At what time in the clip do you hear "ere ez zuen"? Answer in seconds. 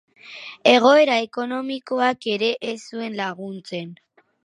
2.35-3.23